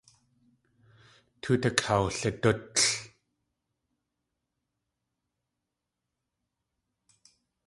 Tóot 1.41 1.63
akawlidútl. 1.69 2.83